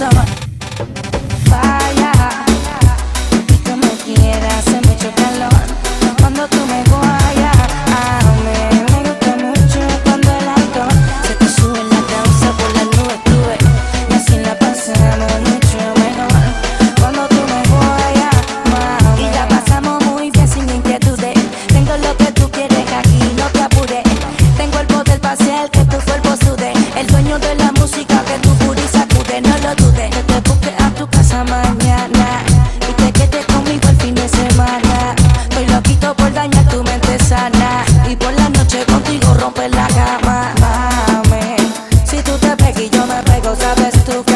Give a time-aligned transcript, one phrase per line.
[0.00, 0.29] 서서
[43.76, 44.29] sabes tú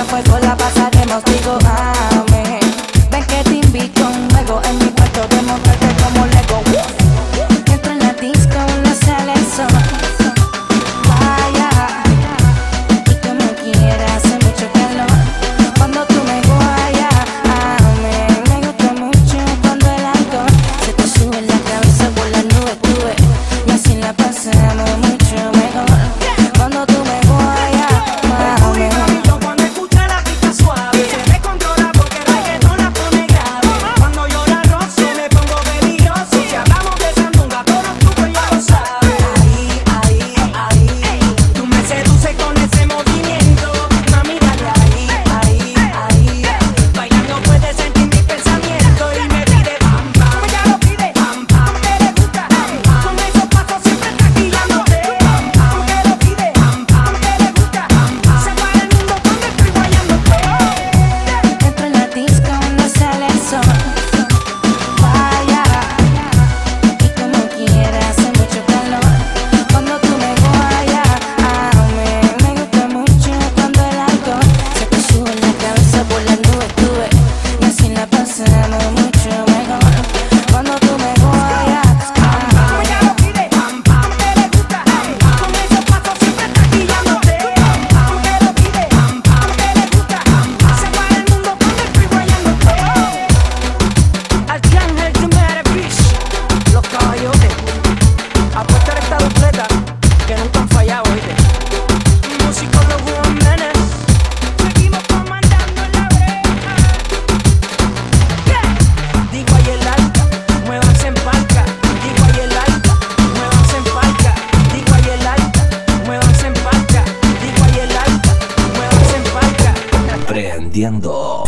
[120.74, 121.44] Prendiendo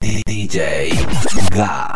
[0.00, 0.88] DJ
[1.50, 1.93] Ga.